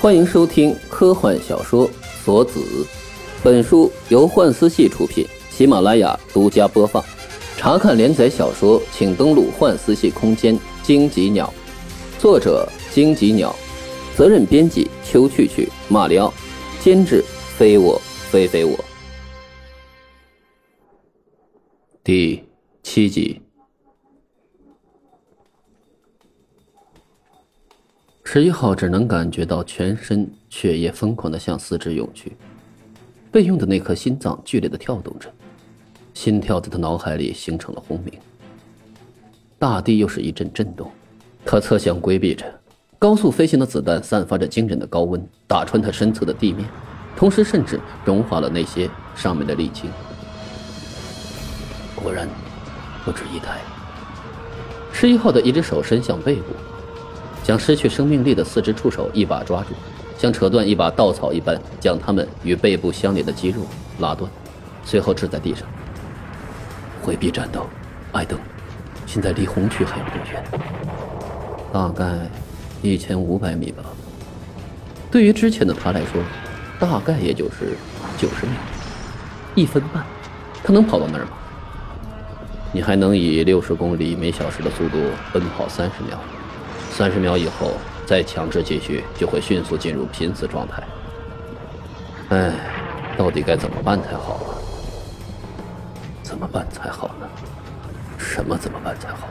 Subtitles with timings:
[0.00, 1.86] 欢迎收听科幻小说
[2.24, 2.58] 《锁子》，
[3.44, 7.04] 本书由幻思系出品，喜马拉雅独家播放。
[7.58, 10.58] 查看连载小说，请登录幻思系空间。
[10.82, 11.52] 荆棘鸟，
[12.18, 13.54] 作者荆棘鸟，
[14.16, 16.32] 责任编辑秋去去、马里奥，
[16.80, 17.22] 监制
[17.58, 18.82] 非我非非我。
[22.02, 22.42] 第
[22.82, 23.38] 七集。
[28.32, 32.36] 十一号只能感觉到全身血液疯狂的向四肢涌去，
[33.32, 35.28] 备用的那颗心脏剧烈的跳动着，
[36.14, 38.14] 心跳在他脑海里形成了轰鸣。
[39.58, 40.88] 大地又是一阵震动，
[41.44, 42.46] 他侧向规避着，
[43.00, 46.64] 高速飞行的子弹散发着惊人的高温，打穿他身侧的地面，
[47.16, 49.90] 同时甚至融化了那些上面的沥青。
[51.96, 52.28] 果然，
[53.04, 53.58] 不止一台。
[54.92, 56.54] 十一号的一只手伸向背部。
[57.42, 59.68] 将失去生命力的四只触手一把抓住，
[60.18, 63.62] 像扯断一把稻草一般，将它们与背部相连的肌肉
[63.98, 64.30] 拉断，
[64.84, 65.66] 随后掷在地上。
[67.02, 67.66] 回避战斗，
[68.12, 68.38] 艾登，
[69.06, 70.44] 现在离红区还有多远？
[71.72, 72.28] 大概
[72.82, 73.82] 一千五百米吧。
[75.10, 76.22] 对于之前的他来说，
[76.78, 77.76] 大概也就是
[78.18, 78.54] 九十秒，
[79.54, 80.04] 一分半，
[80.62, 81.30] 他能跑到那儿吗？
[82.72, 84.98] 你还能以六十公里每小时的速度
[85.32, 86.18] 奔跑三十秒？
[87.00, 87.70] 三十秒以后
[88.04, 90.82] 再强制继续，就会迅速进入濒死状态。
[92.28, 92.52] 哎，
[93.16, 94.52] 到底该怎么办才好啊？
[96.22, 97.26] 怎么办才好呢？
[98.18, 99.28] 什么怎么办才好？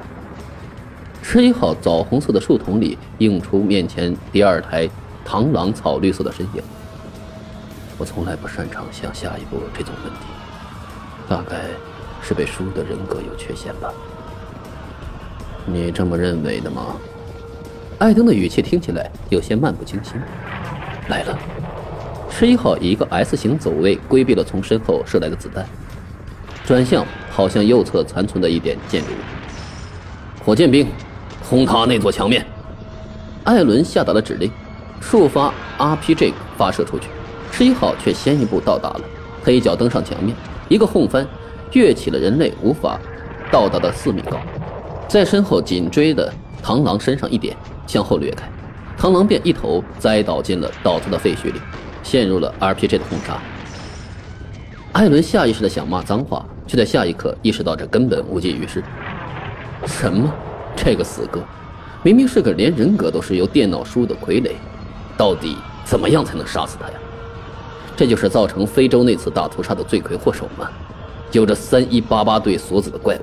[1.21, 4.89] 十一号枣红色的树丛里映出面前第二台
[5.23, 6.63] 螳螂草绿色的身影。
[7.99, 10.19] 我从来不擅长想下一步这种问题，
[11.29, 11.67] 大概
[12.23, 13.93] 是被输的人格有缺陷吧？
[15.67, 16.95] 你这么认为的吗？
[17.99, 20.13] 艾登的语气听起来有些漫不经心。
[21.09, 21.37] 来了，
[22.29, 25.67] 十一号以一个 S 型走位规避了从身后射来的子弹，
[26.65, 30.45] 转向跑向右侧残存的一点建筑物。
[30.45, 30.87] 火箭兵，
[31.43, 32.45] 轰塌那座墙面！
[33.43, 34.49] 艾伦下达了指令，
[35.01, 37.09] 触发 RPG 发射出去。
[37.51, 39.01] 十一号却先一步到达了，
[39.43, 40.33] 他一脚登上墙面，
[40.69, 41.27] 一个轰翻，
[41.73, 42.97] 跃起了人类无法
[43.51, 44.37] 到达的四米高，
[45.09, 46.31] 在身后紧追的
[46.63, 47.57] 螳螂身上一点。
[47.89, 48.47] 向后掠开，
[48.99, 51.59] 螳螂便一头栽倒进了倒塌的废墟里，
[52.03, 53.41] 陷入了 RPG 的轰炸。
[54.91, 58.83] 艾伦下意识的想骂脏话，却在下一刻意识到这根本无济于事。
[59.87, 60.31] 什么？
[60.75, 61.41] 这个死哥，
[62.03, 64.51] 明明是个连人格都是由电脑输入的傀儡，
[65.17, 66.93] 到底怎么样才能杀死他呀？
[67.97, 70.69] 这就是造成非洲那次大屠杀的罪魁祸首吗？
[71.31, 73.21] 有着三一八八对锁子的怪物，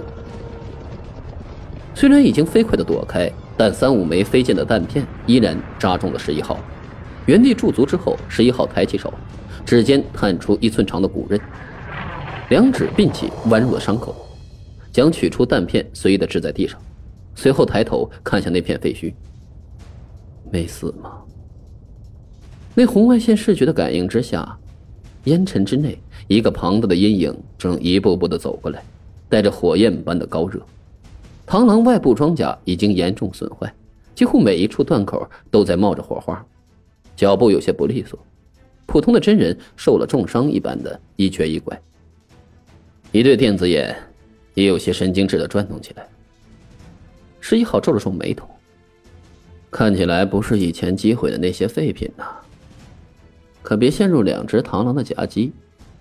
[1.95, 3.31] 虽然已经飞快的躲开。
[3.57, 6.59] 但三五枚飞溅的弹片依然扎中了十一号，
[7.25, 9.13] 原地驻足之后，十一号抬起手，
[9.65, 11.41] 指尖探出一寸长的骨刃，
[12.51, 14.15] 两指并起弯入了伤口，
[14.93, 16.79] 将取出弹片随意的掷在地上，
[17.35, 19.13] 随后抬头看向那片废墟。
[20.53, 21.13] 没死吗？
[22.75, 24.57] 那红外线视觉的感应之下，
[25.25, 28.83] 烟尘之内，一个庞大的阴影正一步步的走过来，
[29.31, 30.61] 带着火焰般的高热。
[31.47, 33.73] 螳螂外部装甲已经严重损坏，
[34.17, 36.45] 几乎每一处断口都在冒着火花，
[37.15, 38.19] 脚步有些不利索，
[38.85, 41.81] 普通的真人受了重伤一般的一瘸一拐。
[43.13, 43.97] 一对电子眼
[44.55, 46.05] 也有些神经质的转动起来。
[47.41, 48.49] 十一号皱了皱眉头，
[49.71, 52.25] 看起来不是以前击毁的那些废品呐。
[53.63, 55.53] 可别陷入两只螳螂的夹击，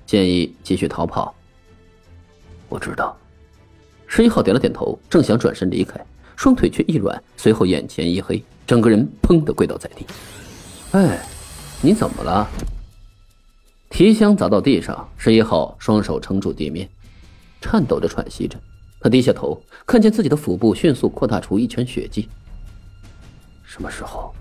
[0.08, 1.36] 建议继续逃跑。
[2.68, 3.16] 我知道。
[4.08, 6.00] 十一号点了点头，正想转身离开，
[6.36, 10.06] 双腿却一软，随后眼前一黑，整个人砰的跪倒在地。
[10.92, 11.26] 哎，
[11.82, 12.48] 你怎么了？
[13.90, 16.90] 提箱砸到地上，十一号双手撑住地面，
[17.62, 18.58] 颤抖着喘息着。
[19.00, 22.28] 他低下头，看见自己的腹部迅速扩大出一圈血迹。
[23.64, 24.34] 什么时候？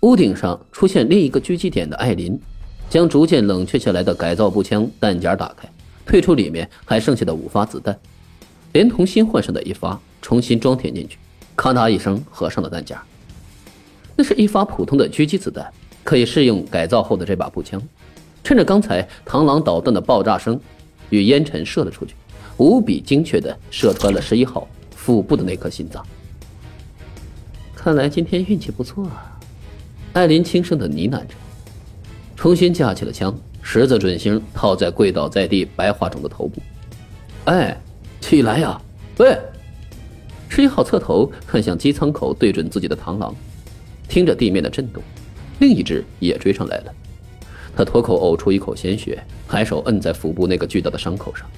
[0.00, 2.38] 屋顶上出现另一个狙击点的艾琳，
[2.90, 5.68] 将逐渐冷却下来的改造步枪弹夹打开，
[6.04, 7.98] 退出里面还剩下的五发子弹。
[8.76, 11.16] 连同新换上的一发，重新装填进去，
[11.56, 13.02] 咔嗒一声合上了弹夹。
[14.14, 15.72] 那是一发普通的狙击子弹，
[16.04, 17.82] 可以适应改造后的这把步枪。
[18.44, 20.60] 趁着刚才螳螂导弹的爆炸声
[21.08, 22.14] 与烟尘射了出去，
[22.58, 26.04] 无比精确地射穿了十一号腹部的那颗心脏。
[27.74, 29.40] 看来今天运气不错啊，
[30.12, 31.34] 艾琳轻声地呢喃着，
[32.36, 36.60] 重新架起了枪，十字准星套在跪倒在地白化种的头部。
[37.46, 37.74] 哎。
[38.28, 38.76] 起来呀！
[39.18, 39.38] 喂，
[40.48, 43.32] 十一号侧头看向机舱口对准自己的螳螂，
[44.08, 45.00] 听着地面的震动，
[45.60, 46.92] 另一只也追上来了。
[47.76, 51.48] 他脱口呕出一口鲜血，抬手摁在腹部那个巨大的伤口上，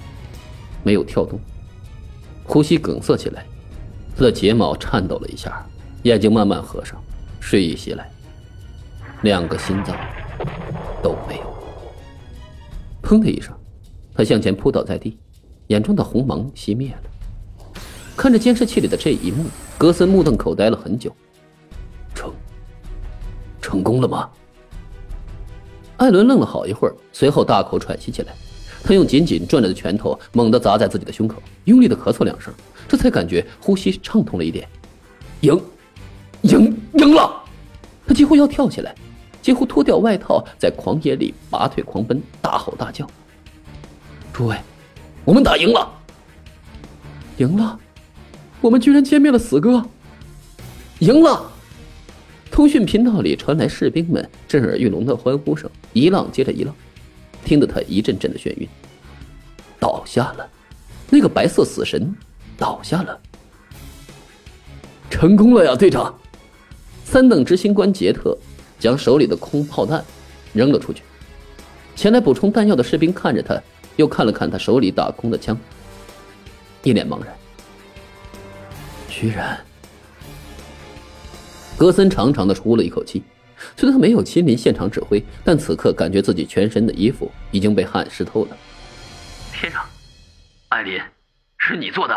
[0.85, 1.41] 没有跳动，
[2.45, 3.47] 呼吸梗塞起来，
[4.15, 5.67] 他的睫毛颤抖了一下，
[6.03, 7.03] 眼睛慢慢合上，
[7.41, 8.11] 睡意袭来，
[9.23, 9.97] 两个心脏
[11.03, 11.47] 都没有。
[13.03, 13.55] 砰的一声，
[14.15, 15.17] 他向前扑倒在地，
[15.69, 17.81] 眼中的红芒熄灭了。
[18.17, 19.47] 看着监视器里的这一幕，
[19.79, 21.11] 格森目瞪口呆了很久。
[22.15, 22.33] 成，
[23.61, 24.29] 成功了吗？
[25.99, 28.33] 艾伦愣了好一会儿，随后大口喘息起来。
[28.85, 32.55] 他用紧紧攥着的拳头猛地砸在自己的胸口，用力的咳嗽两声，
[32.89, 34.67] 这才感觉呼吸畅通了一点。
[35.41, 35.61] 赢，
[36.43, 37.43] 赢，赢了！
[38.07, 38.95] 他几乎要跳起来，
[39.43, 43.07] 几乎脱掉外套，在狂野里拔腿狂奔，大吼大叫
[44.33, 44.57] ：“诸位，
[45.29, 45.87] 我们打赢了！
[47.37, 47.79] 赢了！”
[48.63, 49.85] 我们居然歼灭了死哥，
[51.01, 51.53] 赢了！
[52.51, 56.75] 通讯频道里传来士兵们震耳欲聋的欢呼声，一浪接着一浪，
[57.45, 58.67] 听得他一阵阵的眩晕。
[59.79, 60.49] 倒下了，
[61.11, 62.11] 那个白色死神
[62.57, 63.21] 倒下了，
[65.11, 66.19] 成功了呀，队长！
[67.05, 68.35] 三等执行官杰特
[68.79, 70.03] 将手里的空炮弹
[70.55, 71.03] 扔了出去。
[71.95, 73.63] 前来补充弹药的士兵看着他，
[73.99, 75.59] 又看了看他手里打空的枪，
[76.85, 77.37] 一脸茫然。
[79.09, 79.59] 居然，
[81.77, 83.25] 格森长长的出了一口气。
[83.77, 88.57] 虽然他没有亲临现场指挥，但此刻感觉自己全身的衣服已经被汗湿透了。
[89.53, 89.81] 先生，
[90.69, 91.01] 艾琳，
[91.57, 92.15] 是你做的？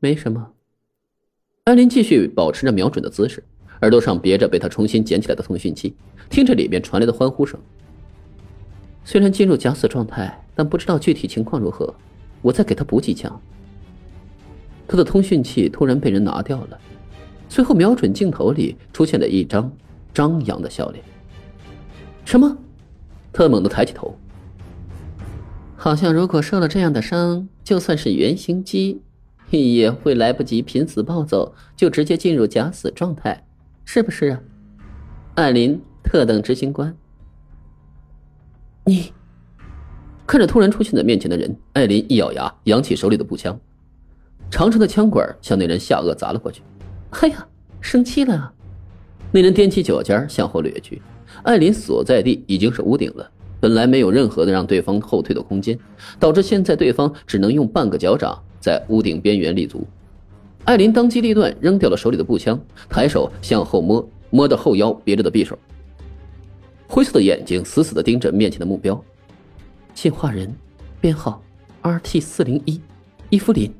[0.00, 0.54] 没什么。
[1.66, 3.44] 艾琳继续保持着瞄准的姿势，
[3.82, 5.94] 耳朵上别着被他重新捡起来的通讯器，
[6.28, 7.56] 听着里面传来的欢呼声。
[9.04, 11.94] 虽然进入假死状态，但不知道具体情况如何。
[12.40, 13.40] 我再给他补几枪。
[14.88, 16.78] 他的通讯器突然被人拿掉了，
[17.48, 19.70] 随后瞄准镜头里出现了一张
[20.12, 21.04] 张扬的笑脸。
[22.24, 22.56] 什么？
[23.32, 24.14] 他猛地抬起头，
[25.76, 29.00] 好像如果受了这样的伤，就算是原型机，
[29.50, 33.44] 也会来不及濒死暴走，就直接进入假死状态，
[33.84, 34.40] 是不是啊？
[35.36, 36.94] 艾琳，特等执行官，
[38.84, 39.12] 你
[40.26, 43.56] 看着突然出现在面前的人，艾琳一咬牙，扬起手里的步枪。
[44.50, 46.62] 长长的枪管向那人下颚砸了过去。
[47.10, 47.46] 哎呀，
[47.80, 48.52] 生气了！
[49.30, 51.00] 那人踮起脚尖向后掠去。
[51.44, 53.30] 艾琳所在地已经是屋顶了，
[53.60, 55.78] 本来没有任何的让对方后退的空间，
[56.18, 59.86] 导致现在对方只能用半个脚掌在屋顶边缘立足。
[60.64, 65.56] 艾琳当机立断，扔掉了手里的步枪，抬手向后摸，摸到后腰别着的匕首。
[66.94, 69.02] 灰色的眼睛死死地盯着面前的目标，
[69.94, 70.54] 进化人，
[71.00, 71.42] 编号
[71.80, 72.78] RT 四零一，
[73.30, 73.72] 伊芙琳。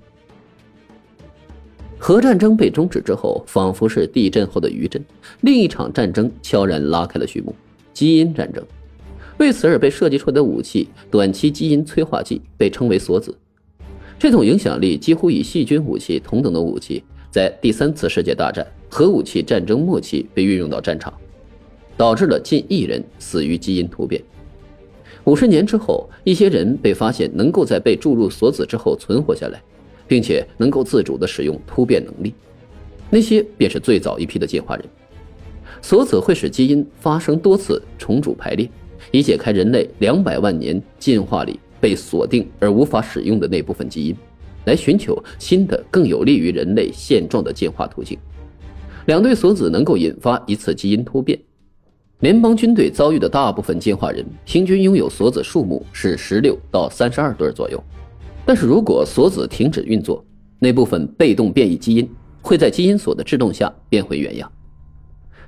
[1.99, 5.05] 核战争被终止之后，仿佛是地震后的余震，
[5.43, 7.55] 另一场战争悄然拉开了序幕——
[7.93, 8.64] 基因战争。
[9.37, 13.37] 为此而被设计出来的武器——短期基因催化剂，被称为锁子。
[14.19, 21.12] 这种影响力几乎与细菌武器同等的武器，在第三次世界大战核武器战争末期被运用到战场，
[21.97, 24.23] 导致了近亿人死于基因突变。
[25.25, 29.61] 五十年之后，一些人被发现能够在被注入锁子之后存活下来。
[30.09, 32.35] 并且能够自主的使用突变能力，
[33.09, 34.85] 那些便是最早一批的进化人。
[35.81, 38.69] 锁子会使基因发生多次重组排列，
[39.11, 44.15] 以解开人类两百万年进化里被锁定而无法使用的那部分基因，
[44.67, 48.19] 来寻求新的更有利于人类现状的进化途径。
[49.06, 51.39] 两对锁子能够引发一次基因突变。
[52.22, 57.82] 联邦军队遭遇的大部分进化人平均拥有锁子数目是十六到三十二对左右。
[58.46, 60.24] 但是如果锁子停止运作，
[60.60, 62.08] 那部分被动变异基因
[62.41, 64.48] 会在基因锁的制动下变回原样。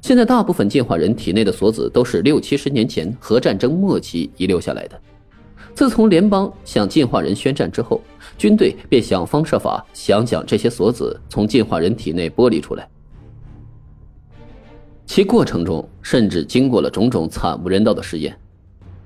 [0.00, 5.00] 现在大部分进化人体内的锁子都是六七十年前核战争末期遗留下来的。
[5.74, 8.00] 自从联邦向进化人宣战之后，
[8.36, 12.88] 军队便想方设法想将这些锁子从进化人体内剥离出来。
[15.06, 18.36] 其过程中甚至经过了种种惨无人道的实验，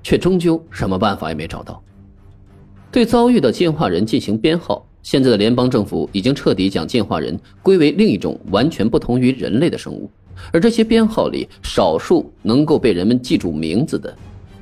[0.01, 1.81] 却终究什么办法也没找到。
[2.91, 4.85] 对遭遇的进化人进行编号。
[5.01, 10.11] 现在的联邦政府已经彻底将进化人归为另一种完全不同于人类的生物，
[10.51, 14.13] 而这些编号里，少数能够被人们记住名字的，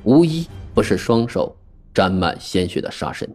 [0.04, 1.54] 无一不是双手
[1.92, 3.28] 沾满鲜血的杀神。